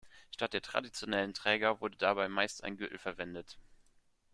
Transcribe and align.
Statt 0.31 0.53
der 0.53 0.63
traditionellen 0.63 1.35
Träger 1.35 1.79
wurde 1.79 1.95
dabei 1.95 2.27
meist 2.27 2.63
ein 2.63 2.75
Gürtel 2.75 2.97
verwendet. 2.97 3.59